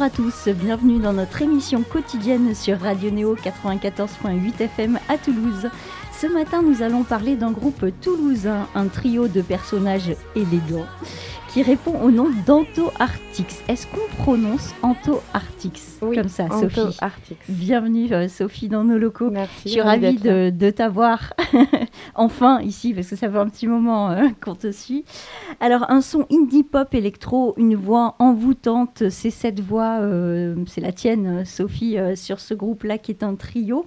[0.00, 5.68] Bonjour à tous, bienvenue dans notre émission quotidienne sur Radio Néo 94.8 FM à Toulouse.
[6.18, 10.86] Ce matin, nous allons parler d'un groupe toulousain, un trio de personnages élégants
[11.52, 13.62] qui répond au nom d'Anto Artix.
[13.66, 17.38] Est-ce qu'on prononce Anto Artix Oui, comme ça, Anto Sophie Artix.
[17.48, 19.30] Bienvenue euh, Sophie dans nos locaux.
[19.30, 19.62] Merci.
[19.64, 21.34] Je suis ravie de, de t'avoir
[22.14, 25.04] enfin ici parce que ça fait un petit moment euh, qu'on te suit.
[25.58, 30.92] Alors un son indie pop électro, une voix envoûtante, c'est cette voix, euh, c'est la
[30.92, 33.86] tienne Sophie sur ce groupe-là qui est un trio.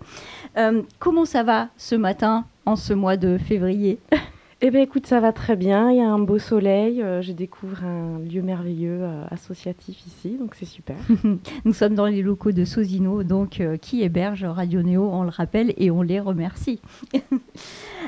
[1.00, 4.00] Comment ça va ce matin en ce mois de février?
[4.66, 5.92] Eh bien, écoute, ça va très bien.
[5.92, 7.02] Il y a un beau soleil.
[7.02, 10.96] euh, je découvre un lieu merveilleux euh, associatif ici, donc c'est super.
[11.66, 15.32] Nous sommes dans les locaux de Sosino, donc euh, qui héberge Radio Néo, on le
[15.32, 16.80] rappelle, et on les remercie.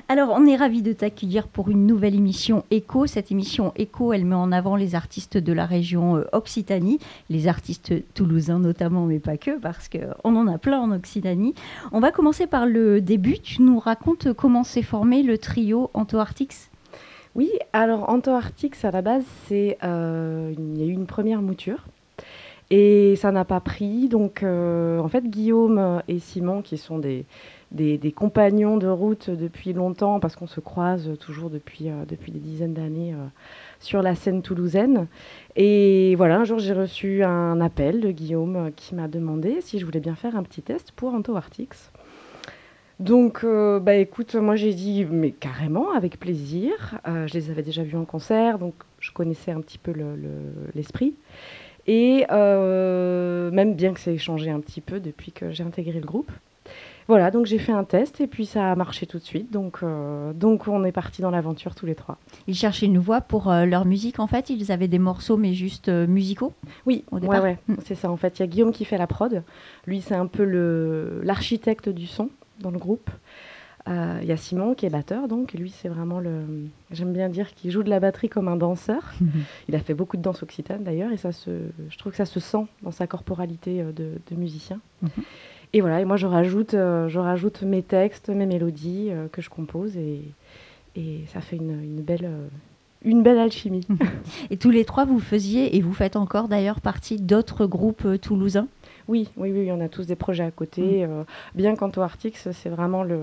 [0.08, 3.06] Alors, on est ravis de t'accueillir pour une nouvelle émission Echo.
[3.06, 7.94] Cette émission Echo, elle met en avant les artistes de la région Occitanie, les artistes
[8.14, 11.53] toulousains notamment, mais pas que, parce qu'on en a plein en Occitanie.
[11.92, 13.39] On va commencer par le début.
[13.39, 15.89] Tu nous racontes comment s'est formé le trio
[16.46, 16.70] Anto-Artix
[17.34, 21.42] Oui, alors Anto Artix, à la base, c'est euh, il y a eu une première
[21.42, 21.86] mouture.
[22.70, 24.10] Et ça n'a pas pris.
[24.10, 27.26] Donc, euh, en fait, Guillaume et Simon, qui sont des,
[28.16, 33.16] compagnons de route depuis longtemps, parce qu'on se croise toujours depuis, euh, des dizaines d'années
[33.80, 35.08] sur la scène toulousaine.
[35.56, 39.86] Et voilà, un jour, j'ai reçu un appel de Guillaume qui m'a demandé si je
[39.86, 41.92] voulais bien faire un petit test pour Anto Artix.
[43.00, 46.72] Donc, euh, bah écoute, moi j'ai dit, mais carrément, avec plaisir.
[47.08, 50.16] Euh, je les avais déjà vus en concert, donc je connaissais un petit peu le-
[50.16, 51.14] le- l'esprit.
[51.88, 56.00] Et euh, même bien que ça ait changé un petit peu depuis que j'ai intégré
[56.00, 56.32] le groupe.
[57.08, 59.52] Voilà, donc j'ai fait un test et puis ça a marché tout de suite.
[59.54, 59.82] Donc,
[60.34, 62.17] donc on est parti dans l'aventure tous les trois.
[62.48, 64.50] Ils cherchaient une voix pour leur musique, en fait.
[64.50, 66.54] Ils avaient des morceaux, mais juste musicaux.
[66.88, 67.44] Oui, Au ouais, départ.
[67.44, 67.76] ouais, Mm.
[67.86, 68.39] c'est ça en fait.
[68.39, 69.44] Il y a Guillaume qui fait la prod.
[69.86, 70.44] Lui, c'est un peu
[71.23, 72.30] l'architecte du son
[72.60, 73.10] dans le groupe.
[73.88, 76.43] Euh, Il y a Simon qui est batteur, donc lui, c'est vraiment le.
[76.92, 79.14] J'aime bien dire qu'il joue de la batterie comme un danseur.
[79.70, 81.52] Il a fait beaucoup de danse occitane d'ailleurs, et ça se,
[81.89, 84.80] je trouve que ça se sent dans sa corporalité euh, de, de musicien.
[85.04, 85.10] Mhm.
[85.73, 89.42] Et voilà, et moi je rajoute, euh, je rajoute mes textes, mes mélodies euh, que
[89.42, 90.22] je compose, et,
[90.95, 92.48] et ça fait une, une belle, euh,
[93.04, 93.86] une belle alchimie.
[94.49, 98.67] Et tous les trois, vous faisiez, et vous faites encore d'ailleurs partie d'autres groupes toulousains?
[99.08, 101.04] Oui, oui, oui, on a tous des projets à côté.
[101.05, 101.23] euh,
[101.54, 103.20] bien qu'Anto Artix, c'est vraiment le,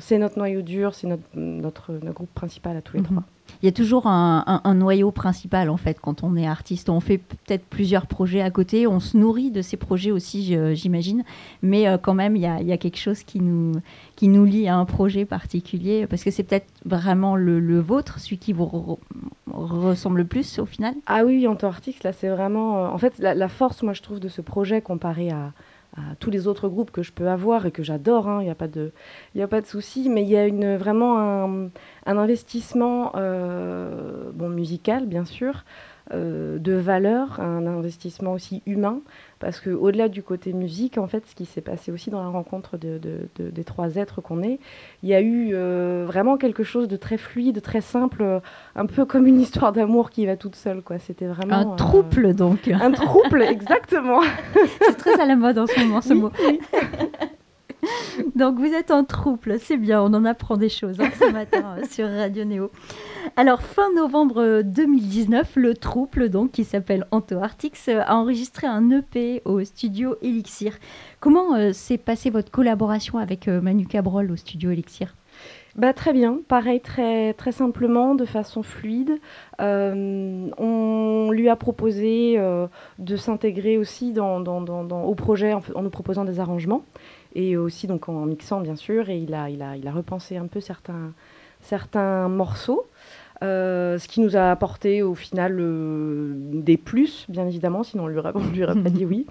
[0.00, 3.06] c'est notre noyau dur, c'est notre, notre, notre groupe principal à tous les Mhm.
[3.08, 3.22] trois.
[3.62, 6.88] Il y a toujours un, un- un noyau principal en fait quand on est artiste.
[6.88, 11.24] On fait peut-être plusieurs projets à côté, on se nourrit de ces projets aussi, j'imagine,
[11.62, 13.72] mais euh, quand même il y a, il y a quelque chose qui nous,
[14.16, 18.18] qui nous lie à un projet particulier parce que c'est peut-être vraiment le, le vôtre,
[18.20, 18.98] celui qui vous
[19.52, 20.94] ressemble le plus au final?
[21.06, 22.84] Ah oui, oui, Anto Artix, là, c'est vraiment.
[22.84, 25.52] euh, en fait, la, force, moi, je trouve, de ce projet comparé à,
[26.20, 28.54] tous les autres groupes que je peux avoir et que j'adore, hein, il n'y a
[28.54, 28.92] pas de,
[29.38, 31.70] a pas de souci, mais il y a une, vraiment un,
[32.06, 35.64] investissement, euh, bon, musical, bien sûr,
[36.14, 39.00] de valeur, un investissement aussi humain,
[39.38, 42.28] parce que au-delà du côté musique, en fait, ce qui s'est passé aussi dans la
[42.28, 44.58] rencontre de, de- de- des trois êtres qu'on est,
[45.02, 48.40] il y a eu euh, vraiment quelque chose de très fluide, très simple, euh,
[48.76, 50.98] un peu comme une histoire d'amour qui va toute seule, quoi.
[50.98, 52.68] C'était vraiment un euh, trouble donc.
[52.68, 54.20] un trouble, exactement.
[54.82, 56.30] c'est très à la mode en ce moment ce Oui, mot.
[58.36, 61.76] Donc vous êtes en trouble, c'est bien, on en apprend des choses hein, ce matin
[61.78, 62.70] euh, sur Radio Néo.
[63.36, 68.66] Alors fin novembre euh, 2019, le trouble donc qui s'appelle Anto Artix euh, a enregistré
[68.66, 70.78] un EP au studio Elixir.
[71.20, 75.14] Comment euh, s'est passée votre collaboration avec euh, Manu Cabrol au studio Elixir?
[75.76, 79.20] Bah, très bien, pareil, très, très simplement, de façon fluide.
[79.60, 82.66] Euh, on lui a proposé euh,
[82.98, 86.82] de s'intégrer aussi dans, dans- dans- au projet en, en nous proposant des arrangements
[87.36, 89.10] et aussi donc en mixant bien sûr.
[89.10, 91.12] Et il a, il a, il a repensé un peu certains,
[91.60, 92.86] certains morceaux.
[93.42, 98.06] Euh, ce qui nous a apporté au final euh, des plus, bien évidemment, sinon on
[98.06, 99.26] lui aurait, on lui aurait pas dit oui.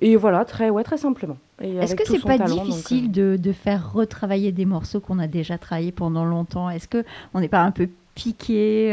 [0.00, 1.36] Et voilà, très, ouais, très simplement.
[1.60, 5.18] Est-ce que c'est pas talent, donc, difficile euh, de, de faire retravailler des morceaux qu'on
[5.18, 6.70] a déjà travaillés pendant longtemps?
[6.70, 8.92] Est-ce que on n'est pas un peu piqué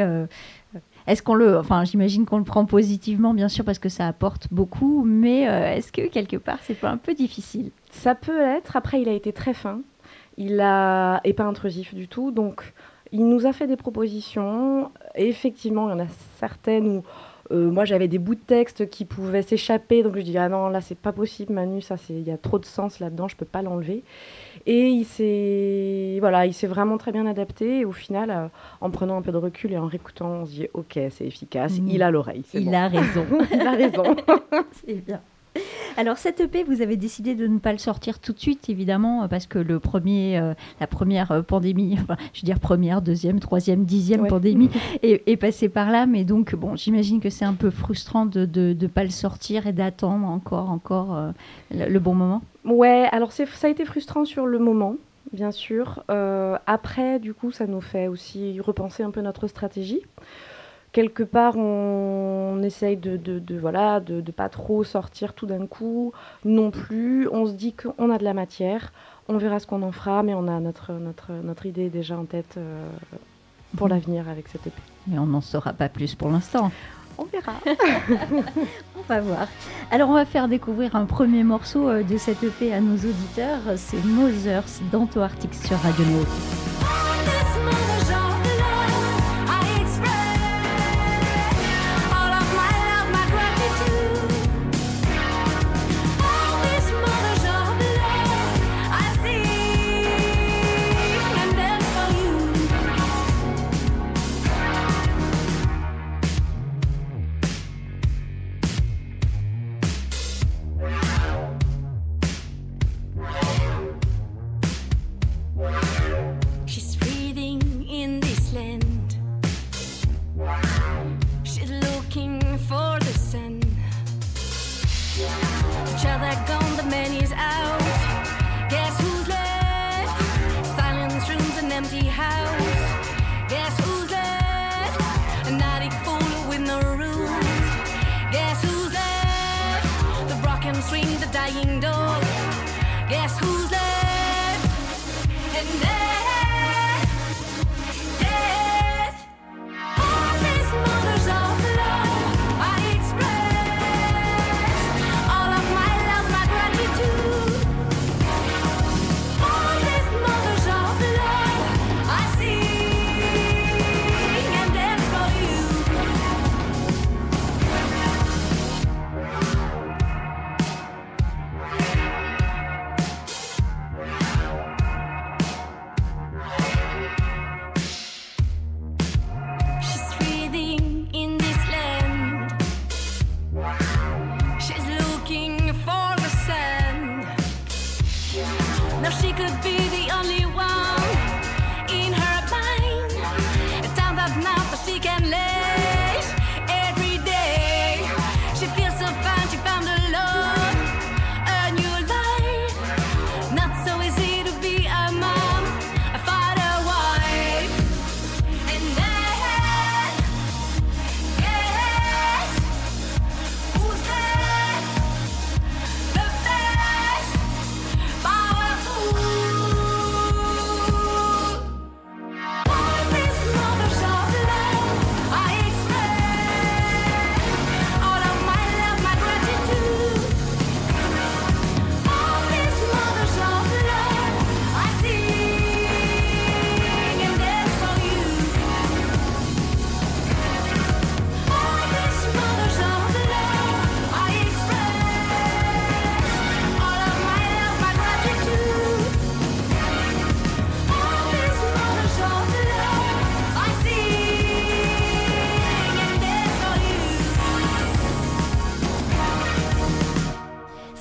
[1.07, 4.47] Est-ce qu'on le, enfin, j'imagine qu'on le prend positivement, bien sûr, parce que ça apporte
[4.51, 7.69] beaucoup, mais euh, est-ce que quelque part, c'est pas un peu difficile?
[7.91, 8.75] Ça peut être.
[8.75, 9.81] Après, il a été très fin.
[10.37, 12.31] Il a et pas intrusif du tout.
[12.31, 12.73] Donc,
[13.11, 14.91] il nous a fait des propositions.
[15.15, 16.07] Et effectivement, il y en a
[16.39, 17.03] certaines où
[17.51, 20.67] euh, moi, j'avais des bouts de texte qui pouvaient s'échapper, donc je dis ah non,
[20.69, 23.35] là c'est pas possible, Manu, ça c'est, il y a trop de sens là-dedans, je
[23.35, 24.03] peux pas l'enlever.
[24.65, 27.81] Et il s'est, voilà, il s'est vraiment très bien adapté.
[27.81, 28.47] Et au final, euh,
[28.81, 31.79] en prenant un peu de recul et en réécoutant, on se dit ok, c'est efficace,
[31.79, 31.87] Mmh.
[31.87, 32.45] il a l'oreille.
[32.55, 32.73] Il bon.
[32.73, 33.25] a raison.
[33.51, 34.15] il a raison.
[34.71, 35.21] C'est bien.
[35.97, 39.23] Alors cette EP, vous avez décidé de ne pas le sortir tout de suite, évidemment,
[39.23, 43.01] euh, parce que le premier, euh, la première euh, pandémie, enfin, je veux dire première,
[43.01, 44.29] deuxième, troisième, dixième Ouais.
[44.29, 44.69] pandémie
[45.03, 46.05] est, est passée par là.
[46.05, 49.73] Mais donc, bon, j'imagine que c'est un peu frustrant de ne pas le sortir et
[49.73, 51.31] d'attendre encore, encore euh,
[51.71, 52.41] le, bon moment.
[52.63, 54.95] Ouais, alors ça a été frustrant sur le moment,
[55.33, 56.03] bien sûr.
[56.09, 60.01] Euh, après, du coup, ça nous fait aussi repenser un peu notre stratégie.
[60.95, 65.45] Quelque part, on, on essaye de, de, de, voilà, de, de pas trop sortir tout
[65.45, 66.13] d'un coup,
[66.45, 67.27] non plus.
[67.29, 68.93] On se dit qu'on a de la matière,
[69.27, 72.23] on verra ce qu'on en fera, mais on a notre, notre, notre idée déjà en
[72.23, 72.87] tête euh,
[73.75, 73.93] pour Mhm.
[73.93, 74.81] l'avenir avec cette EP.
[75.07, 76.71] Mais on n'en saura pas plus pour l'instant.
[77.17, 77.53] On verra.
[78.97, 79.47] On va voir.
[79.91, 83.59] Alors, on va faire découvrir un premier morceau euh, de cette EP à nos auditeurs.
[83.75, 84.63] C'est Mothers
[84.93, 86.23] d'Anto Arctic sur Radio Néo.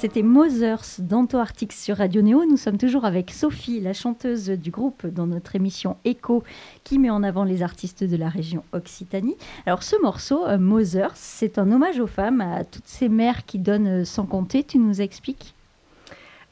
[0.05, 2.45] C'était Mothers d'Anto Arctic sur Radio Néo.
[2.45, 6.45] Nous sommes toujours avec Sophie, la chanteuse du groupe dans notre émission Echo,
[6.85, 9.39] qui met en avant les artistes de la région Occitanie.
[9.65, 13.59] Alors ce morceau, euh, Mothers, c'est un hommage aux femmes, à toutes ces mères qui
[13.59, 14.63] donnent euh, sans compter.
[14.63, 15.55] Tu nous expliques?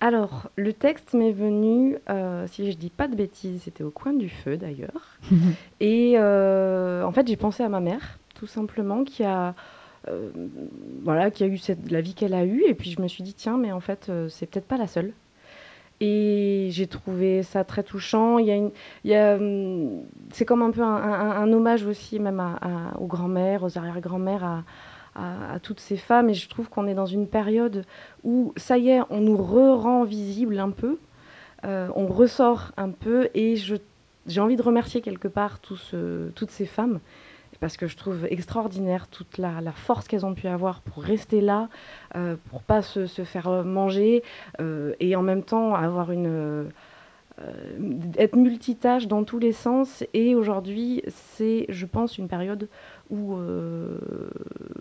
[0.01, 4.15] Alors, le texte m'est venu, euh, si je dis pas de bêtises, c'était au coin
[4.15, 5.19] du feu d'ailleurs.
[5.81, 9.55] Et euh, en fait, j'ai pensé à ma mère, tout simplement, qui a,
[10.09, 10.31] euh,
[11.03, 12.65] voilà, qui a eu cette, la vie qu'elle a eue.
[12.67, 14.87] Et puis je me suis dit, tiens, mais en fait, euh, c'est peut-être pas la
[14.87, 15.13] seule.
[16.01, 18.39] Et j'ai trouvé ça très touchant.
[18.39, 18.73] Il y a une,
[19.05, 23.63] il y a, hum, c'est comme un peu un, hommage aussi, même à- aux grands-mères,
[23.63, 24.65] aux arrière-grands-mères,
[25.15, 26.31] à, toutes ces femmes.
[26.31, 27.85] Et je trouve qu'on est dans une période
[28.25, 30.99] où, ça y est, on nous re-rend visible un peu.
[31.65, 33.29] Euh, on ressort un peu.
[33.35, 33.77] Et je,
[34.27, 36.99] j'ai envie de remercier quelque part toutes ces femmes.
[37.63, 41.41] Parce que je trouve extraordinaire toute la, la force qu'elles ont pu avoir pour rester
[41.41, 41.69] là,
[42.17, 44.23] euh, pour pas se, se faire manger,
[44.61, 46.69] euh, et en même temps avoir une,
[47.41, 47.49] euh,
[48.19, 50.05] être multitâche dans tous les sens.
[50.13, 52.69] Et aujourd'hui, c'est, je pense, une période
[53.11, 53.99] où euh,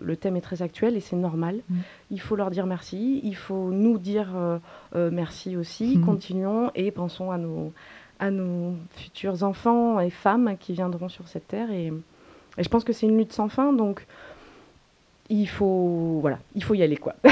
[0.00, 1.60] le thème est très actuel et c'est normal.
[1.68, 1.76] Mm.
[2.10, 4.32] Il faut leur dire merci, il faut nous dire
[4.94, 6.04] euh, merci aussi, Mm.
[6.04, 7.72] continuons et pensons à nos,
[8.18, 11.70] à nos futurs enfants et femmes qui viendront sur cette terre.
[11.70, 11.92] Et,
[12.58, 14.06] et je pense que c'est une lutte sans fin, donc
[15.30, 17.14] il faut, voilà, il faut y aller quoi.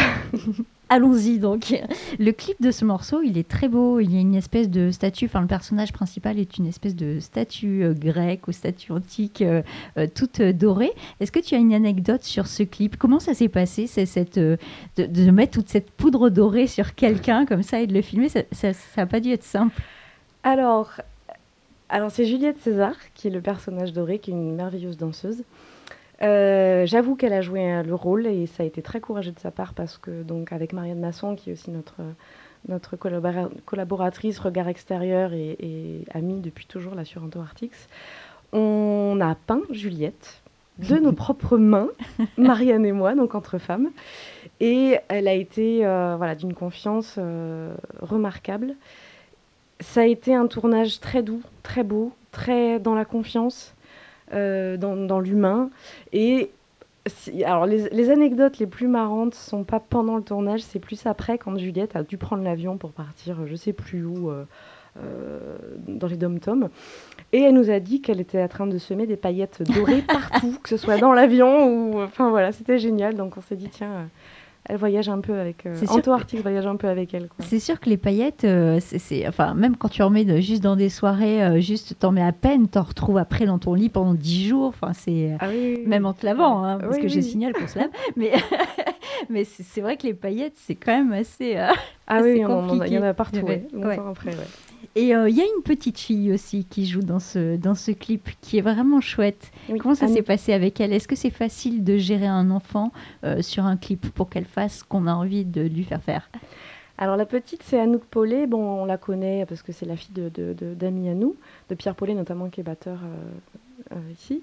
[0.93, 1.73] Allons-y donc.
[2.19, 4.01] Le clip de ce morceau, il est très beau.
[4.01, 7.21] Il y a une espèce de statue, enfin le personnage principal est une espèce de
[7.21, 9.63] statue euh, grecque ou statue antique euh,
[9.99, 10.91] euh, toute euh, dorée.
[11.21, 12.97] Est-ce que tu as une anecdote sur ce clip?
[12.97, 14.57] Comment ça s'est passé c'est cette, euh,
[14.97, 18.29] de, de mettre toute cette poudre dorée sur quelqu'un comme ça et de le filmer?
[18.29, 19.81] Ça n'a pas dû être simple.
[20.43, 20.91] Alors,
[21.91, 25.45] alors c'est Juliette César, qui est le personnage doré, qui est une merveilleuse danseuse.
[26.23, 29.51] Euh, J'avoue qu'elle a joué le rôle et ça a été très courageux de sa
[29.51, 31.97] part parce que, donc, avec Marianne Masson, qui est aussi notre,
[32.69, 37.73] notre collabora- collaboratrice, regard extérieur et, et amie depuis toujours là sur Antarctics,
[38.53, 40.43] on a peint Juliette
[40.79, 41.89] de nos propres mains,
[42.37, 43.91] Marianne et moi, donc entre femmes.
[44.61, 48.75] Et elle a été euh, voilà, d'une confiance euh, remarquable.
[49.81, 53.75] Ça a été un tournage très doux, très beau, très dans la confiance,
[54.33, 55.71] euh, dans, dans l'humain.
[56.13, 56.51] Et
[57.07, 61.07] si- alors les, les anecdotes les plus marrantes sont pas pendant le tournage, c'est plus
[61.07, 64.45] après quand Juliette a dû prendre l'avion pour partir, je sais plus où, euh,
[65.03, 65.57] euh,
[65.89, 66.69] dans les dom-toms.
[67.33, 70.57] Et elle nous a dit qu'elle était en train de semer des paillettes dorées partout,
[70.63, 73.15] que ce soit dans l'avion ou, enfin voilà, c'était génial.
[73.15, 74.05] Donc on s'est dit tiens, euh,
[74.67, 77.29] elle voyage un peu avec, euh, Anto Arctic voyage un peu avec elle.
[77.41, 80.63] C'est sûr que les paillettes, euh, c'est- enfin, même quand tu en mets de- juste
[80.63, 83.89] dans des soirées, euh, juste t'en mets à peine, t'en retrouves après dans ton lit
[83.89, 84.69] pendant 10 jours.
[84.69, 85.87] Enfin, c'est Ah oui, oui, oui.
[85.87, 87.23] même en te lavant, hein, parce Oui, que je oui.
[87.23, 87.91] signale qu'on se lave.
[88.17, 88.33] Mais,
[89.31, 91.57] mais c'est vrai que les paillettes, c'est quand même assez.
[91.57, 91.69] euh,
[92.07, 92.41] Ah oui, c'est il
[92.93, 93.97] y en a- partout, Ouais, ouais, ouais.
[93.97, 94.47] longtemps après, ouais.
[94.97, 97.91] Et euh, il y a une petite fille aussi qui joue dans ce, dans ce
[97.91, 99.51] clip qui est vraiment chouette.
[99.69, 100.93] Oui, Comment ça s'est passé avec elle?
[100.93, 102.93] Est-ce que c'est facile de gérer un enfant
[103.25, 106.29] euh, sur un clip pour qu'elle fasse ce qu'on a envie de lui faire faire?
[106.99, 108.47] Alors la petite, c'est Anouk Paulet.
[108.47, 111.35] Bon, on la connaît parce que c'est la fille de, de, de- d'amis à nous,
[111.71, 112.99] de Pierre Paulet notamment, qui est batteur
[113.93, 114.43] euh, ici.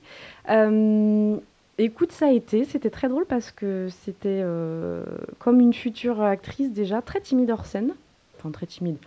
[1.79, 5.03] Écoute, ça a été, c'était très drôle parce que c'était euh,
[5.38, 7.94] comme une future actrice déjà, très timide hors scène.
[8.39, 8.98] Enfin, très timide,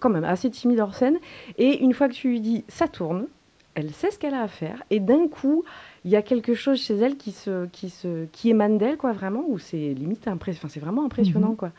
[0.00, 1.18] quand même, assez timide hors scène.
[1.58, 3.26] Et une fois que tu lui dis, ça tourne,
[3.74, 4.82] elle sait ce qu'elle a à faire.
[4.90, 5.64] Et d'un coup,
[6.04, 9.12] il y a quelque chose chez elle qui, se, qui, se, qui émane d'elle, quoi,
[9.12, 10.70] vraiment, où c'est limite impressionnant.
[10.72, 11.56] C'est vraiment impressionnant, Mhm.
[11.56, 11.70] quoi.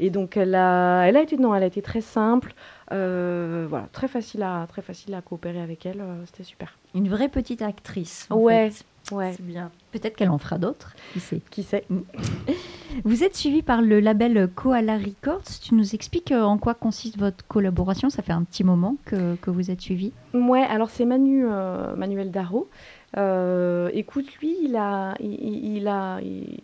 [0.00, 2.54] Et donc, elle a, elle a été, non, elle a été très simple,
[2.92, 6.00] euh, voilà, très facile à, très facile à coopérer avec elle.
[6.00, 6.76] euh, C'était super.
[6.94, 8.26] Une vraie petite actrice.
[8.30, 8.84] en Ouais, fait.
[9.12, 9.32] Ouais.
[9.36, 9.70] C'est bien.
[9.92, 11.40] Peut-être qu'elle en fera d'autres, qui sait.
[11.50, 11.84] Qui sait
[13.04, 15.42] Vous êtes suivi par le label Koala Records.
[15.62, 19.34] Tu nous expliques euh, en quoi consiste votre collaboration Ça fait un petit moment que,
[19.36, 20.12] que vous êtes suivi.
[20.32, 22.68] Ouais, alors c'est Manu, euh, Manuel Darro.
[23.16, 26.58] Euh, écoute, lui, il a, il, il- il a, il,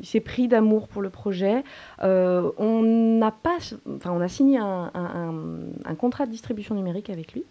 [0.00, 1.64] il s'est pris d'amour pour le projet.
[2.02, 3.56] Euh, on n'a pas,
[3.96, 7.44] enfin, on a signé un, un- un- un contrat de distribution numérique avec lui.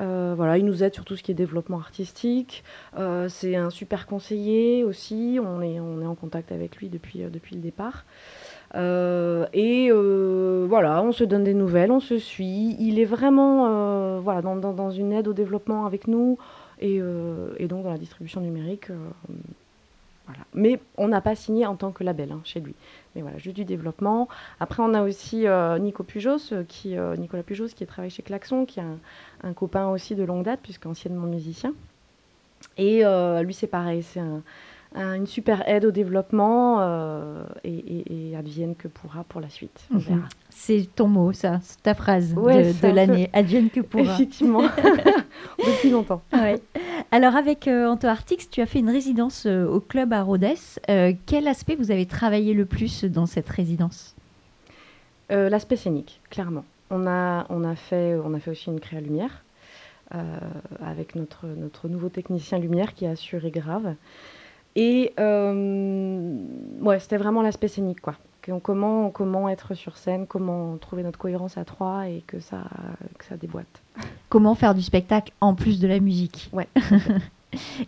[0.00, 2.64] Euh, voilà, il nous aide sur tout ce qui est développement artistique.
[2.98, 5.38] Euh, c'est un super conseiller aussi.
[5.42, 8.04] On est, en contact avec lui depuis, euh, le départ.
[8.74, 12.76] Et voilà, on se donne des nouvelles, on se suit.
[12.78, 16.38] Il est vraiment dans, une aide au développement avec nous
[16.80, 18.90] et donc dans la distribution numérique.
[20.54, 22.74] Mais on n'a pas signé en tant que label hein, chez lui.
[23.14, 24.28] Mais voilà, juste du développement.
[24.60, 28.66] Après, on a aussi euh, Pujos, euh, qui, euh, Nicolas Pujos, qui travaille chez Klaxon,
[28.66, 28.84] qui est
[29.42, 31.72] un, copain aussi de longue date, puisqu'anciennement musicien.
[32.76, 33.02] Et
[33.42, 34.42] lui, c'est pareil, c'est un-
[34.94, 39.48] un- une super aide au développement euh, et, et- et advienne que pourra pour la
[39.50, 39.80] suite.
[39.90, 40.00] On Mhm.
[40.00, 40.28] verra.
[40.50, 43.30] C'est ton mot, ça, c'est ta phrase Ouais, de, de peu- l'année.
[43.32, 44.14] Advienne que pourra.
[44.14, 44.62] Effectivement,
[45.58, 46.22] depuis longtemps.
[46.32, 46.60] Ouais.
[47.10, 50.44] Alors avec euh, Anto Artix, tu as fait une résidence euh, au club à Rhodes.
[50.90, 54.14] Euh, quel aspect vous avez travaillé le plus dans cette résidence?
[55.30, 56.64] L'aspect scénique, clairement.
[56.90, 59.44] On a, on, a fait, on a fait aussi une créa lumière
[60.14, 60.38] euh,
[60.82, 63.94] avec notre, notre nouveau technicien lumière qui a assuré grave.
[64.76, 66.36] Et euh,
[66.80, 68.14] ouais, c'était vraiment l'aspect scénique, quoi.
[68.62, 72.62] comment, comment être sur scène, comment trouver notre cohérence à trois et que ça,
[73.18, 73.82] que ça déboîte.
[74.28, 76.68] Comment faire du spectacle en plus de la musique Ouais.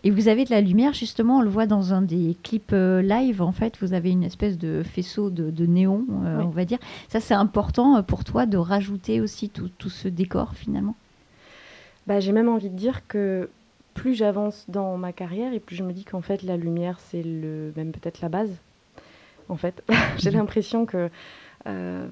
[0.03, 3.03] Et vous avez de la lumière, justement, on le voit dans un des clips euh,
[3.03, 6.43] live, en fait, vous avez une espèce de faisceau de, de néon, euh, Oui.
[6.47, 6.79] on va dire.
[7.09, 10.95] Ça, c'est important pour toi de rajouter aussi tout, tout ce décor, finalement?
[12.07, 13.49] Bah, j'ai même envie de dire que
[13.93, 17.23] plus j'avance dans ma carrière et plus je me dis qu'en fait la lumière c'est
[17.23, 18.51] le même peut-être la base.
[19.49, 19.83] En fait,
[20.17, 20.37] j'ai Mhm.
[20.37, 21.09] l'impression que
[21.67, 22.07] euh,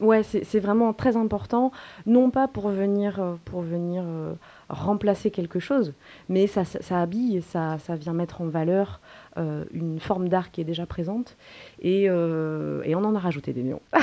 [0.00, 1.72] ouais c'est vraiment très important,
[2.06, 4.32] non pas pour venir euh, pour venir euh,
[4.68, 5.92] remplacer quelque chose,
[6.28, 9.00] mais ça, ça, ça habille, ça ça vient mettre en valeur
[9.36, 11.36] euh, une forme d'art qui est déjà présente
[11.82, 12.10] et, et
[12.94, 13.82] on en a rajouté des néons.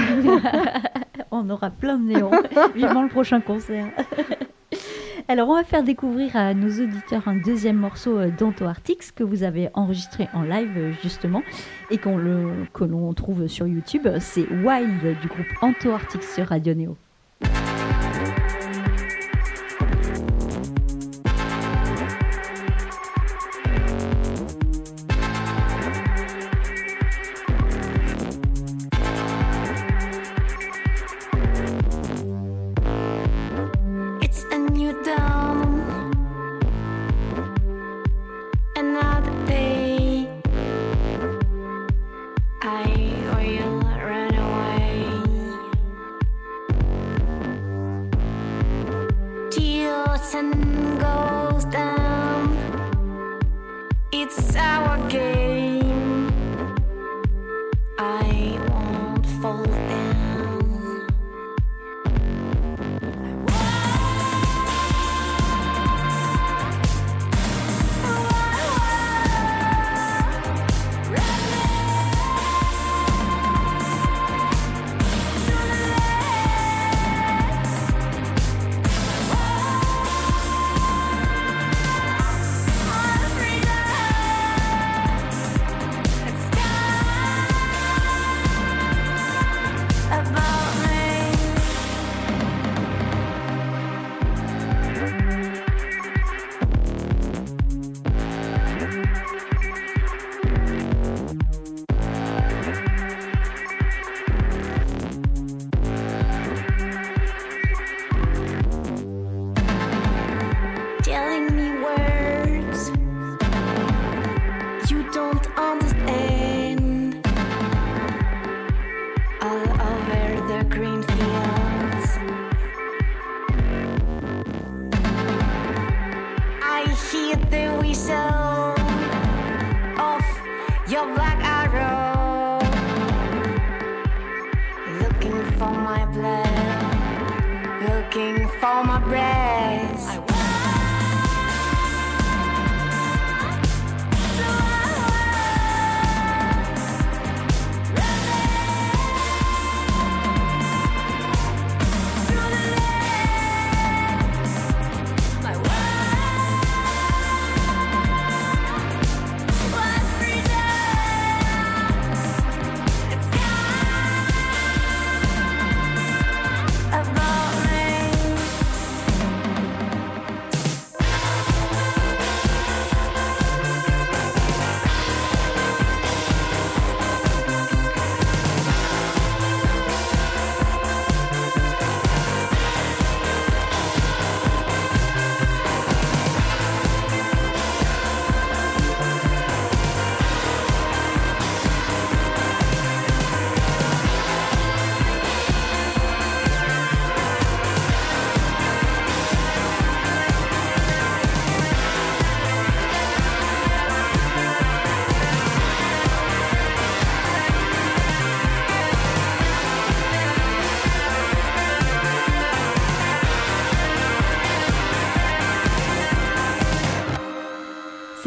[1.29, 2.31] On aura plein de néons.
[2.73, 3.87] Vivement le prochain concert.
[5.29, 9.25] Alors, on va faire découvrir à nos auditeurs un deuxième morceau euh, d'Anto Artix que
[9.25, 11.43] vous avez enregistré en live, euh, justement,
[11.91, 14.07] et qu'on le, que l'on trouve sur YouTube.
[14.21, 16.97] C'est Wild du groupe Anto Artix sur Radio Néo.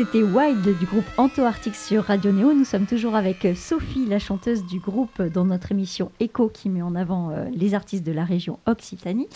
[0.00, 2.54] C'était Wild du groupe Anto Arctic sur Radio Néo.
[2.54, 6.48] Nous sommes toujours avec euh, Sophie, la chanteuse du groupe, euh, dans notre émission Echo
[6.48, 9.28] qui met en avant euh, les artistes de la région Occitanie.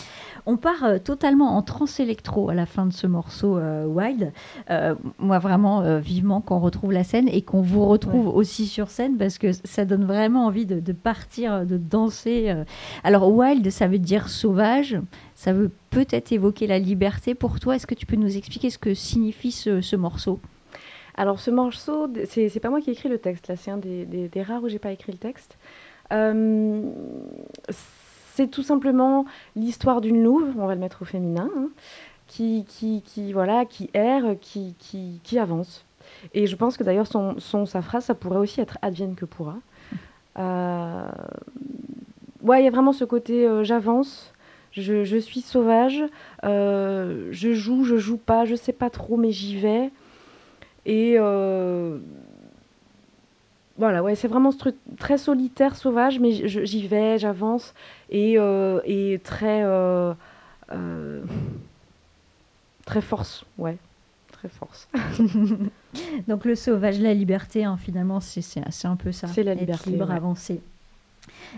[0.47, 4.31] On part totalement en trance électro à la fin de ce morceau Wild.
[4.71, 9.17] Euh, moi, vraiment, vivement qu'on retrouve la scène et qu'on vous retrouve aussi sur scène
[9.17, 12.55] parce que ça donne vraiment envie de, de partir, de danser.
[13.03, 14.97] Alors, Wild, ça veut dire sauvage.
[15.35, 17.75] Ça veut peut-être évoquer la liberté pour toi.
[17.75, 20.39] Est-ce que tu peux nous expliquer ce que signifie ce, ce morceau?
[21.17, 24.29] Alors ce morceau, c'est pas moi qui ai écrit le texte, là c'est un des,
[24.41, 25.57] rares où j'ai pas écrit le texte.
[26.11, 26.81] Euh,
[28.33, 31.69] c'est tout simplement l'histoire d'une louve, on va le mettre au féminin, hein,
[32.27, 32.65] qui,
[33.31, 34.75] voilà, qui erre, qui,
[35.23, 35.85] qui, avance.
[36.33, 39.55] Et je pense que d'ailleurs son- sa phrase, ça pourrait aussi être advienne que pourra.
[40.37, 41.09] Euh,
[42.43, 44.33] ouais, il y a vraiment ce côté euh, j'avance,
[44.75, 46.03] je, je suis sauvage,
[46.43, 49.89] euh, je joue, je joue pas, je sais pas trop, mais j'y vais.
[50.85, 51.97] Et euh,
[53.77, 57.73] voilà, ouais, c'est vraiment ce truc très solitaire, sauvage, mais j'y vais, j'avance,
[58.09, 59.63] et, euh, et très,
[62.85, 63.77] très force, ouais,
[64.33, 64.89] très force.
[66.27, 69.27] Donc le sauvage, la liberté, hein, finalement, c'est un peu ça.
[69.27, 70.15] C'est la être liberté, libre, ouais.
[70.15, 70.61] avancer.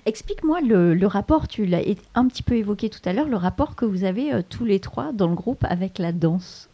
[0.06, 1.82] Explique-moi le, rapport, tu l'as
[2.16, 4.80] un petit peu évoqué tout à l'heure, le rapport que vous avez euh, tous les
[4.80, 6.70] trois dans le groupe avec la danse.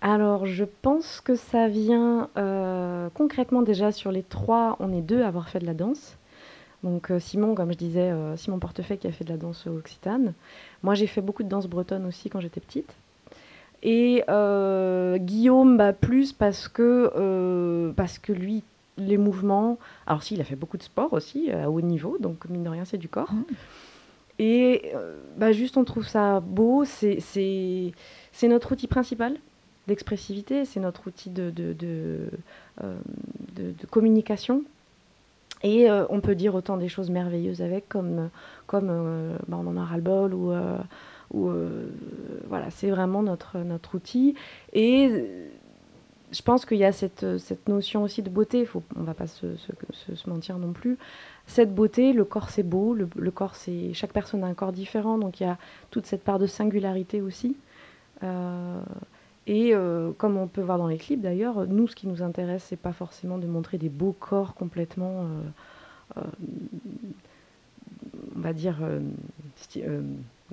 [0.00, 5.22] Alors, je pense que ça vient euh, concrètement déjà sur les trois, on est deux
[5.22, 6.16] à avoir fait de la danse.
[6.82, 10.32] Donc euh, Simon, comme je disais, Simon Portefeuille qui a fait de la danse occitane.
[10.82, 12.92] Moi, j'ai fait beaucoup de danse bretonne aussi quand j'étais petite.
[13.82, 14.24] Et
[15.18, 18.62] Guillaume, bah, plus parce que, parce que lui,
[19.00, 19.78] les mouvements.
[20.06, 22.68] Alors, si, il a fait beaucoup de sport aussi, à haut niveau, donc mine de
[22.68, 23.32] rien, c'est du corps.
[23.32, 23.44] Mhm.
[24.38, 26.84] Et euh, bah, juste, on trouve ça beau.
[26.86, 27.92] C'est
[28.44, 29.36] notre outil principal
[29.86, 32.30] d'expressivité, c'est notre outil de, de, de,
[32.82, 32.96] euh,
[33.56, 34.62] de- communication.
[35.62, 38.30] Et euh, on peut dire autant des choses merveilleuses avec, comme,
[38.66, 40.78] comme euh, bah, on en a ras-le-bol, ou, euh,
[41.32, 41.88] ou euh,
[42.48, 44.36] voilà, c'est vraiment notre, notre outil.
[44.72, 45.48] Et euh,
[46.32, 49.14] je pense qu'il y a cette, cette notion aussi de beauté, faut, on ne va
[49.14, 50.96] pas se, se, se- mentir non plus.
[51.46, 53.92] Cette beauté, le corps c'est beau, le, corps c'est.
[53.94, 55.58] Chaque personne a un corps différent, donc il y a
[55.90, 57.56] toute cette part de singularité aussi.
[58.22, 58.80] Euh,
[59.46, 62.64] et euh, comme on peut voir dans les clips d'ailleurs, nous ce qui nous intéresse,
[62.68, 65.24] c'est pas forcément de montrer des beaux corps complètement,
[66.16, 66.22] euh, euh,
[68.36, 68.78] on va dire,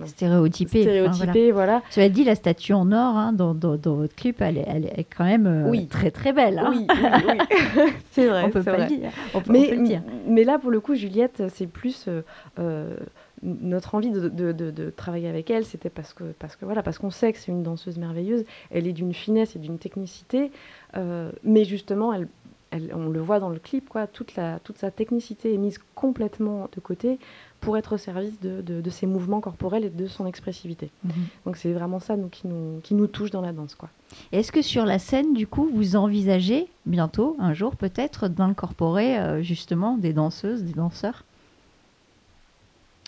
[0.05, 1.01] Stéréotypé.
[1.07, 1.51] enfin, voilà.
[1.53, 1.81] voilà.
[1.89, 4.85] Cela dit, la statue en or hein, dans, dans- dans votre clip, elle est, elle
[4.85, 5.87] est quand même euh, Oui.
[5.87, 6.59] très très belle.
[6.59, 6.69] hein.
[6.71, 7.35] Oui, oui,
[7.77, 7.83] oui.
[8.11, 8.43] c'est vrai.
[8.45, 8.89] on peut pas vrai.
[8.89, 9.09] le dire.
[9.33, 10.01] On peut, on Mais, peut le dire.
[10.27, 12.21] mais là, pour le coup, Juliette, c'est plus euh,
[12.59, 12.95] euh,
[13.43, 16.81] notre envie de, de- de- de travailler avec elle, c'était parce que, parce que voilà,
[16.83, 18.45] parce qu'on sait que c'est une danseuse merveilleuse.
[18.71, 20.51] Elle est d'une finesse et d'une technicité,
[20.95, 22.27] euh, mais justement, elle,
[22.71, 25.77] elle- on le voit dans le clip, quoi, toute, la, toute sa technicité est mise
[25.95, 27.19] complètement de côté
[27.61, 30.89] pour être au service de, de- de ses mouvements corporels et de son expressivité.
[31.03, 31.11] Mhm.
[31.45, 33.89] Donc c'est vraiment ça nous, qui, nous, qui nous touche dans la danse, quoi.
[34.31, 39.41] Est-ce que sur la scène, du coup, vous envisagez bientôt, un jour peut-être, d'incorporer euh,
[39.41, 41.23] justement des danseuses, des danseurs?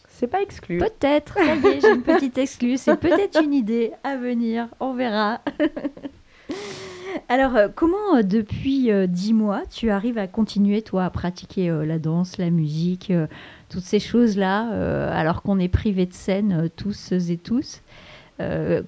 [0.09, 0.79] C'est pas exclu.
[0.79, 2.75] Peut-être, ça y est, j'ai une petite exclue.
[2.75, 5.39] C'est peut-être une idée à venir, on verra.
[7.27, 11.69] Alors, euh, comment euh, depuis euh, dix mois tu arrives à continuer, toi, à pratiquer
[11.85, 13.11] la danse, la musique,
[13.69, 14.67] toutes ces choses-là,
[15.11, 17.81] alors qu'on est privé de scène, tous et tous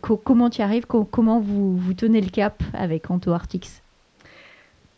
[0.01, 3.81] co- Comment tu arrives Co- Comment vous, vous tenez le cap avec Anto Artix?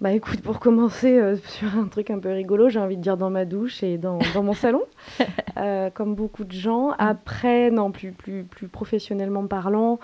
[0.02, 3.16] Bah écoute, pour commencer euh, sur un truc un peu rigolo, j'ai envie de dire
[3.16, 4.82] dans ma douche et dans, dans mon salon,
[5.58, 6.92] euh, comme beaucoup de gens.
[7.00, 10.00] Après, non, plus, plus, plus professionnellement parlant,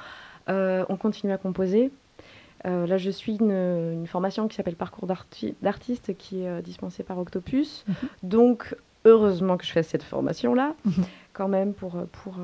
[0.49, 1.91] euh, on continue à composer.
[2.65, 6.61] Euh, là, je suis une, une formation qui s'appelle Parcours d'arti- d'artiste qui est euh,
[6.61, 7.85] dispensée par Octopus.
[7.87, 7.93] Mhm.
[8.23, 11.05] Donc, heureusement que je fais cette formation-là, Mhm.
[11.33, 12.35] quand même, pour, euh, pour,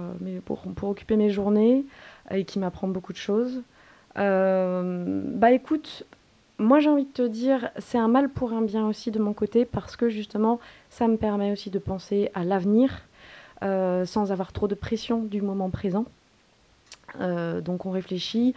[0.45, 1.83] pour, pour occuper mes journées
[2.31, 3.61] et qui m'apprend beaucoup de choses.
[4.17, 6.03] Euh, bah écoute,
[6.57, 9.33] moi j'ai envie de te dire, c'est un mal pour un bien aussi de mon
[9.33, 13.01] côté parce que justement, ça me permet aussi de penser à l'avenir
[13.63, 16.05] euh, sans avoir trop de pression du moment présent.
[17.19, 18.53] Euh, donc on réfléchit,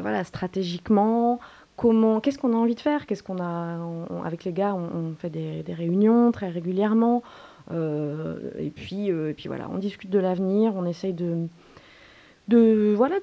[0.00, 1.40] voilà, stratégiquement,
[1.76, 3.78] comment, qu'est-ce qu'on a envie de faire, qu'est-ce qu'on a,
[4.24, 7.22] avec les gars, on, fait des, des réunions très régulièrement,
[7.70, 11.46] euh, et puis, euh, puis voilà, on discute de l'avenir, on essaye de,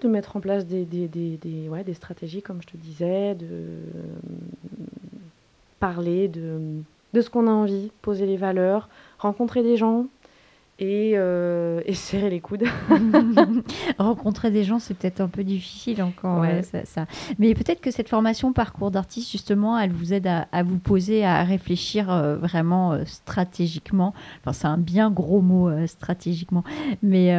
[0.08, 3.84] mettre en place des, des, des, stratégies, comme je te disais, de euh,
[5.80, 6.60] parler de,
[7.14, 8.90] de ce qu'on a envie, poser les valeurs,
[9.20, 10.06] rencontrer des gens
[10.78, 12.66] et, euh, et serrer les coudes.
[13.98, 16.40] Rencontrer des gens, c'est peut-être un peu difficile encore.
[16.42, 16.56] Ouais.
[16.56, 17.06] ouais, ça, ça.
[17.40, 21.24] Mais peut-être que cette formation parcours d'artiste, justement, elle vous aide à, à vous poser,
[21.26, 24.14] à réfléchir euh, vraiment euh, stratégiquement.
[24.42, 26.64] Enfin, c'est un bien gros mot, stratégiquement.
[27.02, 27.36] Mais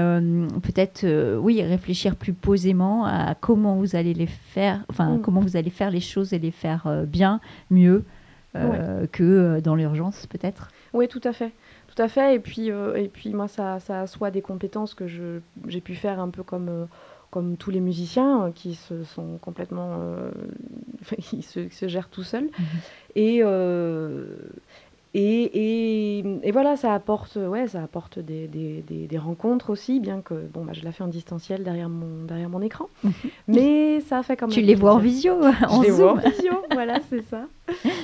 [0.62, 1.07] peut-être,
[1.38, 5.20] oui, réfléchir plus posément à comment vous allez les faire, enfin, Mm.
[5.20, 8.05] comment vous allez faire les choses et les faire bien, mieux.
[9.12, 10.70] que dans l'urgence peut-être.
[10.94, 11.53] Oui, tout à fait.
[11.96, 12.35] Tout à fait.
[12.37, 15.94] Et puis, euh, et puis moi, ça, ça assoit des compétences que je- j'ai pu
[15.96, 16.87] faire un peu comme, euh,
[17.30, 20.30] comme tous les musiciens euh, qui se sont complètement euh,
[21.42, 22.50] se, se gère tout seul.
[23.14, 24.26] Et, euh,
[25.18, 29.98] et, et, et voilà, ça apporte, ouais, ça apporte des, des, des- des rencontres aussi,
[29.98, 32.87] bien que bon, bah, je la fais en distanciel derrière mon, derrière mon écran.
[33.48, 34.55] Mais ça fait quand même.
[34.55, 35.33] Tu les vois en visio,
[35.68, 37.46] en Je les vois en visio, voilà, c'est ça.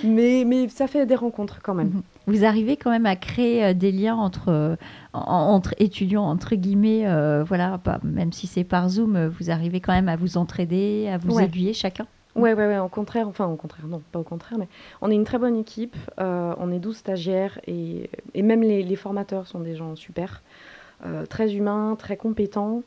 [0.04, 1.88] Mais, mais ça fait des rencontres quand même.
[1.88, 2.02] Mhm.
[2.28, 4.76] Vous arrivez quand même à créer euh, des liens entre, euh,
[5.12, 5.20] en-
[5.54, 10.08] entre étudiants, entre guillemets, euh, voilà, même si c'est par Zoom, vous arrivez quand même
[10.08, 11.44] à vous entraider, à vous Ouais.
[11.44, 12.06] aiguiller chacun?
[12.34, 14.68] Ouais, ouais, ouais, au contraire, enfin au contraire, non, pas au contraire, mais
[15.02, 18.82] on est une très bonne équipe, euh, on est 12 stagiaires et, et même les,
[18.82, 20.42] les formateurs sont des gens super,
[21.04, 22.82] euh, très humains, très compétents.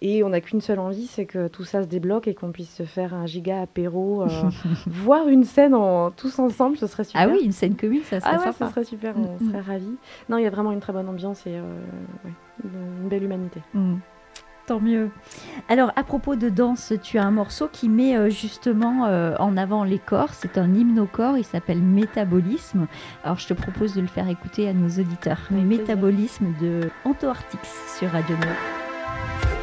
[0.00, 2.74] Et on n'a qu'une seule envie, c'est que tout ça se débloque et qu'on puisse
[2.74, 4.28] se faire un giga apéro, euh,
[4.86, 7.22] voir une scène en, tous ensemble, ce serait super.
[7.22, 8.66] Ah oui, une scène commune, ça serait Ah ouais, sympa.
[8.66, 9.96] ce serait super, Mm, on serait ravis.
[10.28, 12.30] Non, il y a vraiment une très bonne ambiance et ouais,
[12.64, 13.60] une, une belle humanité.
[13.72, 13.94] Mm.
[14.66, 15.10] Tant mieux.
[15.68, 19.58] Alors, à propos de danse, tu as un morceau qui met euh, justement euh, en
[19.58, 20.32] avant les corps.
[20.32, 22.86] C'est un hymne au corps, il s'appelle Métabolisme.
[23.24, 25.40] Alors, je te propose de le faire écouter à nos auditeurs.
[25.48, 25.64] Plaisir.
[25.64, 27.60] Métabolisme de Antoartix
[27.98, 29.53] sur Radio Neo.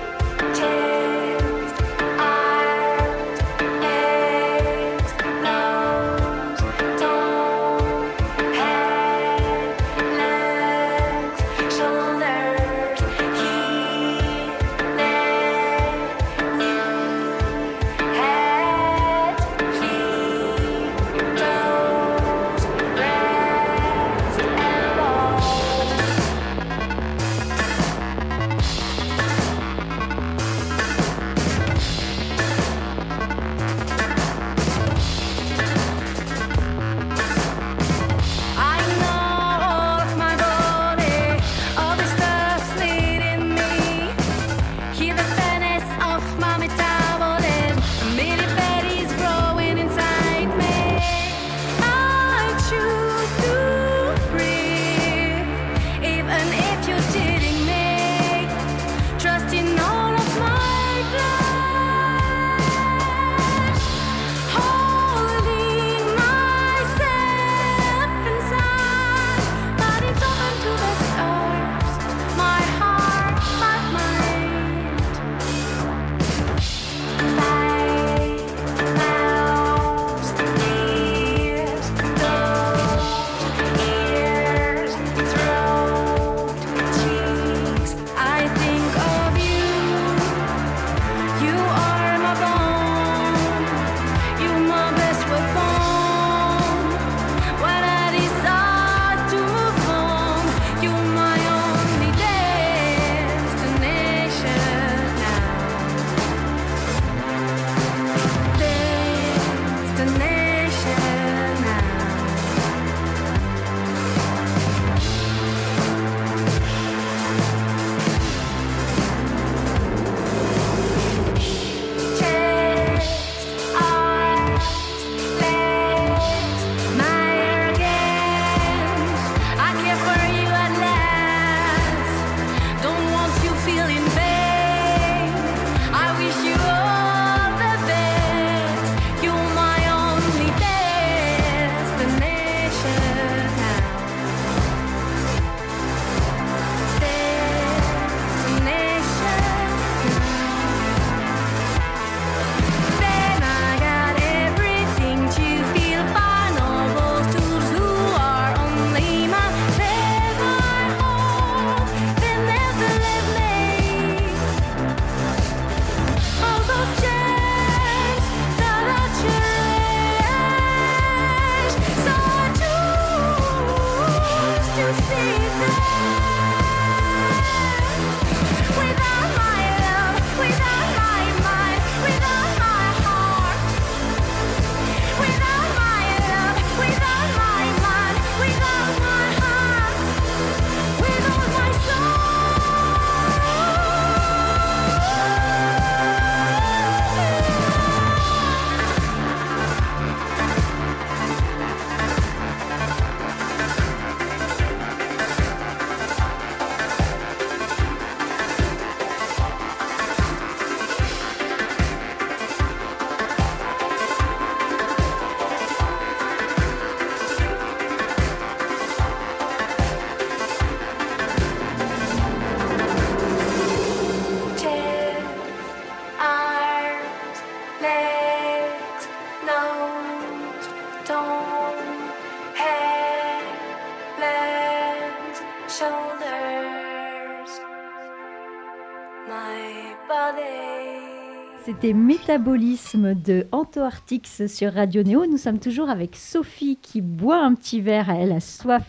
[241.81, 245.25] C'était Métabolisme de Antoartix sur Radio Néo.
[245.25, 248.11] Nous sommes toujours avec Sophie qui boit un petit verre.
[248.11, 248.85] Elle a soif.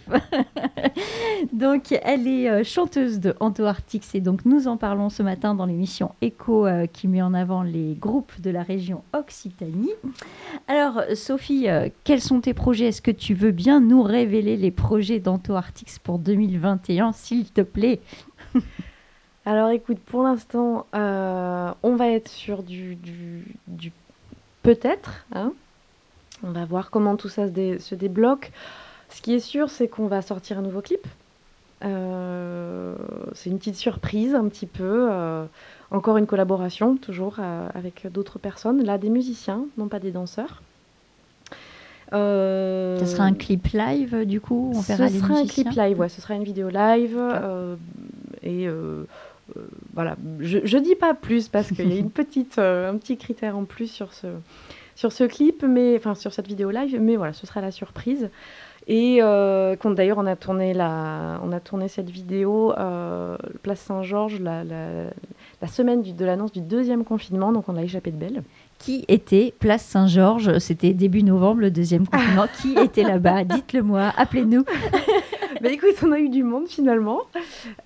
[1.55, 5.65] donc, elle est euh, chanteuse de Antoartix et donc nous en parlons ce matin dans
[5.65, 9.95] l'émission Echo euh, qui met en avant les groupes de la région Occitanie.
[10.69, 12.89] Alors, Sophie, euh, quels sont tes projets?
[12.89, 18.01] Est-ce que tu veux bien nous révéler les projets d'Antoartix pour 2021, s'il te plaît?
[19.45, 23.93] Alors écoute, pour l'instant, euh, on va être sur du, du, du
[24.63, 25.25] peut-être.
[25.35, 25.53] hein.
[26.45, 28.53] On va voir comment tout ça se, dé- se débloque.
[29.11, 31.07] Ce qui est sûr, c'est qu'on va sortir un nouveau clip.
[31.85, 32.95] Euh,
[33.35, 35.09] c'est une petite surprise un petit peu.
[35.11, 35.45] euh,
[35.91, 37.39] encore une collaboration, toujours
[37.75, 38.83] avec d'autres personnes.
[38.85, 40.63] Là, des musiciens, non pas des danseurs.
[42.13, 46.09] Euh, Ce sera un clip live du coup On ce sera un clip live, ouais,
[46.11, 47.17] ce sera une vidéo live.
[47.19, 47.77] euh,
[48.43, 49.05] et euh,
[49.95, 53.17] voilà, je, je dis pas plus parce qu'il y a une petite, euh, un petit
[53.17, 54.27] critère en plus sur ce,
[54.95, 58.31] sur ce clip, mais enfin sur cette vidéo live, mais voilà, ce sera la surprise.
[58.88, 64.41] Et euh, d'ailleurs on a tourné la, on a tourné cette vidéo euh, place Saint-Georges
[64.41, 65.05] la, la,
[65.61, 68.43] la semaine du- de l'annonce du deuxième confinement, donc on a échappé de belle.
[68.79, 70.59] Qui était Place Saint-Georges?
[70.59, 72.47] C'était début novembre, le deuxième confinement.
[72.61, 73.45] Qui était là-bas?
[73.45, 74.65] Dites-le moi, appelez-nous.
[75.62, 77.20] Bah écoute, on a eu du monde finalement.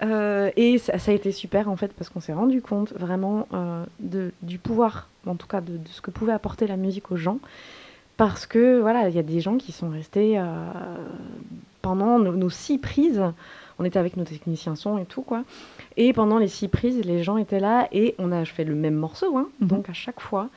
[0.03, 3.47] Euh, et ça, ça a été super en fait parce qu'on s'est rendu compte vraiment
[3.53, 7.11] euh, de, du pouvoir, en tout cas de, de ce que pouvait apporter la musique
[7.13, 7.39] aux gens.
[8.17, 10.45] Parce que voilà, il y a des gens qui sont restés euh,
[11.83, 13.23] pendant nos, nos six prises.
[13.79, 15.45] On était avec nos techniciens son et tout quoi.
[15.99, 18.95] Et pendant les six prises, les gens étaient là et on a fait le même
[18.95, 19.69] morceau, hein, Mhm.
[19.69, 20.49] donc à chaque fois.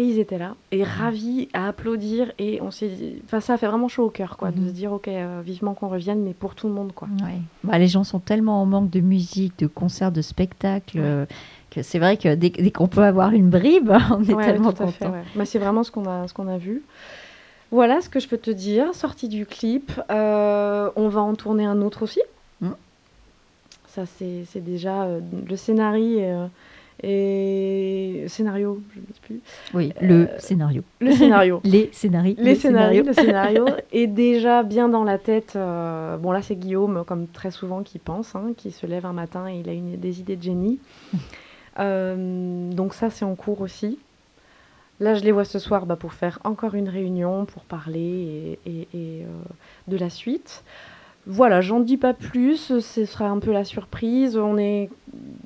[0.00, 3.56] Et ils étaient là et ravis à applaudir et on s'est dit, enfin ça a
[3.56, 4.68] fait vraiment chaud au cœur quoi, de Mhm.
[4.68, 7.08] se dire ok euh, vivement qu'on revienne mais pour tout le monde quoi.
[7.24, 7.40] Ouais.
[7.64, 11.26] Bah, les gens sont tellement en manque de musique, de concerts, de spectacles, euh,
[11.72, 14.72] que c'est vrai que dès, dès qu'on peut avoir une bribe, on est Ouais, tellement
[14.72, 15.12] content.
[15.34, 16.82] Bah, c'est vraiment ce qu'on a, ce qu'on a vu.
[17.72, 18.94] Voilà ce que je peux te dire.
[18.94, 22.20] Sortie du clip, euh, on va en tourner un autre aussi.
[22.60, 22.68] Mm.
[23.88, 26.20] Ça c'est, c'est déjà euh, le scénario
[27.02, 29.40] et scénario, je ne sais plus.
[29.74, 30.82] Oui, le Euh, scénario.
[31.00, 31.60] Le scénario.
[31.64, 32.34] Les scénarios.
[32.38, 35.54] Les scénarios, le scénario est déjà bien dans la tête.
[35.56, 39.12] euh, bon, là, c'est Guillaume, comme très souvent, qui pense, hein, qui se lève un
[39.12, 40.78] matin et il a une, des idées de génie.
[41.80, 44.00] Euh, donc, ça, c'est en cours aussi.
[44.98, 48.70] Là, je les vois ce soir bah, pour faire encore une réunion, pour parler et,
[48.70, 49.22] et- et,
[49.86, 50.64] de la suite.
[51.30, 54.38] Voilà, j'en dis pas plus, ce sera un peu la surprise.
[54.38, 54.88] On est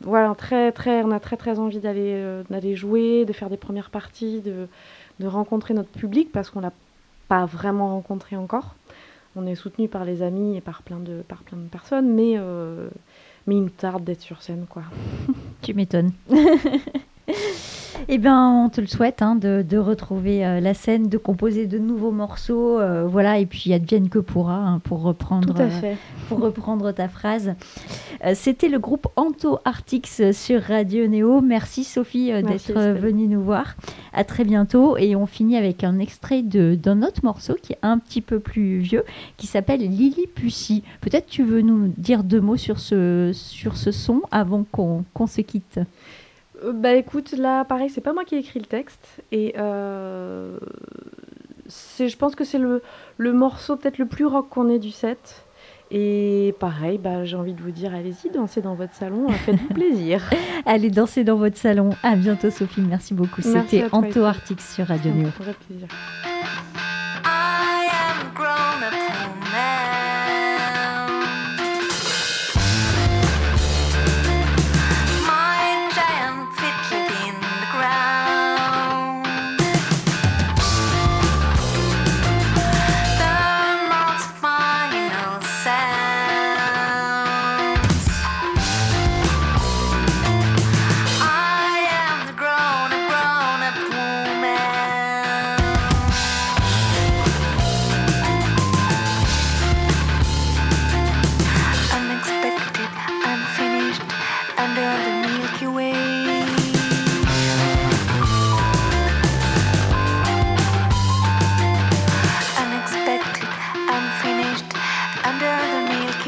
[0.03, 3.57] voilà, très, très, on a très très envie d'aller euh, d'aller jouer, de faire des
[3.57, 4.69] premières parties, de,
[5.19, 6.73] de rencontrer notre public parce qu'on l'a
[7.27, 8.77] pas vraiment rencontré encore.
[9.35, 12.35] On est soutenu par les amis et par plein de, par plein de personnes, mais,
[12.37, 12.89] euh,
[13.49, 14.67] mais il nous tarde d'être sur scène.
[14.69, 14.85] quoi.
[15.63, 16.13] Tu m'étonnes.
[18.09, 21.67] Eh bien, on te le souhaite hein, de, de retrouver euh, la scène, de composer
[21.67, 25.95] de nouveaux morceaux, euh, voilà, et puis advienne que pourra, hein, pour reprendre, euh,
[26.29, 27.55] pour reprendre ta phrase.
[28.35, 31.41] C'était le groupe Anto Artix sur Radio Néo.
[31.41, 33.75] Merci Sophie d'être venue nous voir.
[34.13, 37.99] À très bientôt, et on finit avec un extrait d'un autre morceau qui est un
[37.99, 39.05] petit peu plus vieux,
[39.39, 40.85] qui s'appelle Lily Pussy.
[41.01, 45.27] Peut-être tu veux nous dire deux mots sur ce, sur ce son avant qu'on qu'on
[45.27, 45.81] se quitte?
[46.65, 49.23] Euh, Bah écoute, là, pareil, c'est pas moi qui ai écrit le texte.
[49.33, 50.59] Et euh,
[51.67, 52.83] c'est, je pense que c'est le,
[53.19, 55.45] le morceau peut-être le plus rock qu'on ait du set.
[55.95, 59.69] Et pareil, bah, j'ai envie de vous dire, allez-y, dansez dans votre salon, euh, faites-vous
[59.75, 60.23] plaisir.
[60.65, 61.91] Allez danser dans votre salon.
[62.03, 63.43] À bientôt Sophie, merci beaucoup.
[63.43, 64.25] C'était Anto.
[64.25, 65.29] Artix sur Radio Néo.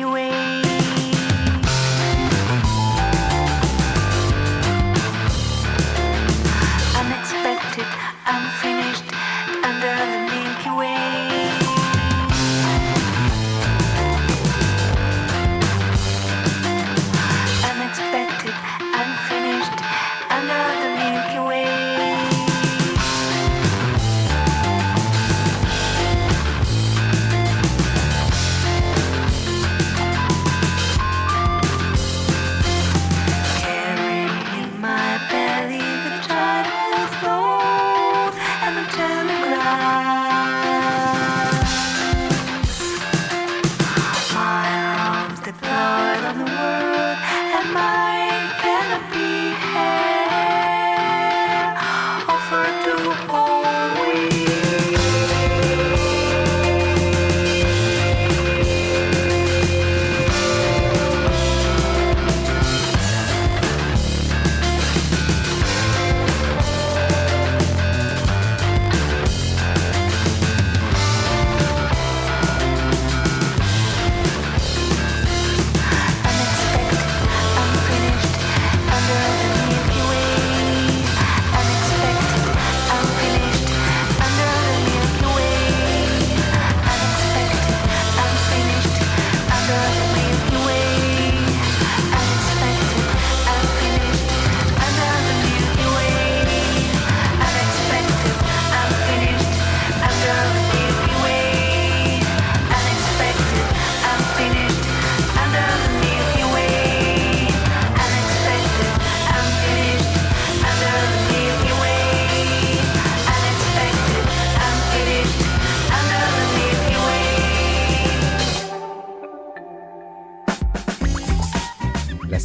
[0.02, 0.43] away.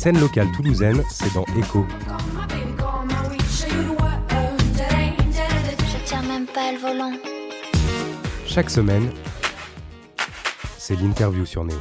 [0.10, 1.86] Scène locale toulousaine, c'est dans Echo.
[5.88, 7.12] Je tiens même pas le volant.
[8.47, 9.12] Chaque semaine,
[10.80, 11.78] c'est l'interview sur Néo.